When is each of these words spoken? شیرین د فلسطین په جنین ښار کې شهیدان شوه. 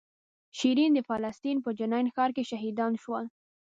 شیرین 0.57 0.91
د 0.95 0.99
فلسطین 1.09 1.57
په 1.65 1.69
جنین 1.79 2.05
ښار 2.15 2.29
کې 2.35 2.43
شهیدان 2.49 2.93
شوه. 3.03 3.21